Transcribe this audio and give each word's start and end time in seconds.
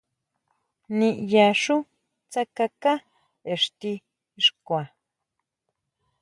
ʼNiʼyaxú 0.93 1.75
tsákaká 2.31 2.93
ixti 3.53 3.91
xkua. 4.45 4.83